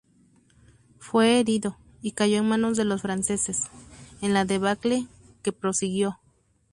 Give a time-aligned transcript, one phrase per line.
[0.97, 3.65] Fue herido, y cayó en manos de los franceses,
[4.23, 5.05] en la debacle
[5.43, 6.17] que prosiguió.